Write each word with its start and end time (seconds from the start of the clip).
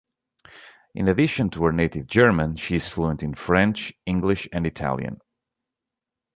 In 0.95 1.09
addition 1.09 1.51
to 1.51 1.65
her 1.65 1.71
native 1.71 2.07
German, 2.07 2.55
she 2.55 2.73
is 2.75 2.89
fluent 2.89 3.21
in 3.21 3.35
French, 3.35 3.93
English, 4.07 4.49
and 4.51 4.65
Italian. 4.65 5.19